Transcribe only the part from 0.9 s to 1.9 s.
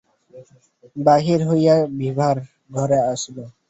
বাহির হইয়া